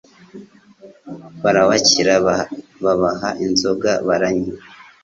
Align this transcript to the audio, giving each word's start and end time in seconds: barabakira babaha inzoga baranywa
barabakira 1.43 2.13
babaha 2.83 3.29
inzoga 3.45 3.91
baranywa 4.07 4.53